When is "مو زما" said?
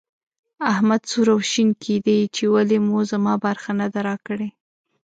2.87-3.33